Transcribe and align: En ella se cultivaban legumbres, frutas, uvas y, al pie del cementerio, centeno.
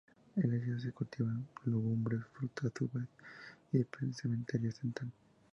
En 0.35 0.51
ella 0.51 0.79
se 0.79 0.91
cultivaban 0.93 1.45
legumbres, 1.63 2.21
frutas, 2.33 2.71
uvas 2.81 3.07
y, 3.71 3.77
al 3.77 3.85
pie 3.85 3.99
del 4.07 4.15
cementerio, 4.15 4.71
centeno. 4.71 5.11